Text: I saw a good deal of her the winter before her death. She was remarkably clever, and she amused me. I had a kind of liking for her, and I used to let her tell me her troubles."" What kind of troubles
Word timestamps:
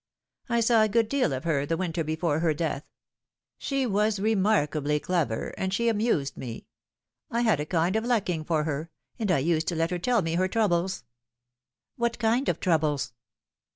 I 0.49 0.61
saw 0.61 0.81
a 0.81 0.87
good 0.89 1.07
deal 1.07 1.31
of 1.31 1.43
her 1.43 1.63
the 1.63 1.77
winter 1.77 2.03
before 2.03 2.39
her 2.39 2.55
death. 2.55 2.85
She 3.59 3.85
was 3.85 4.19
remarkably 4.19 4.99
clever, 4.99 5.49
and 5.59 5.71
she 5.71 5.89
amused 5.89 6.35
me. 6.35 6.65
I 7.29 7.41
had 7.41 7.59
a 7.59 7.67
kind 7.67 7.95
of 7.95 8.03
liking 8.03 8.43
for 8.43 8.63
her, 8.63 8.89
and 9.19 9.29
I 9.29 9.37
used 9.37 9.67
to 9.67 9.75
let 9.75 9.91
her 9.91 9.99
tell 9.99 10.23
me 10.23 10.33
her 10.33 10.47
troubles."" 10.47 11.03
What 11.97 12.17
kind 12.17 12.49
of 12.49 12.59
troubles 12.59 13.13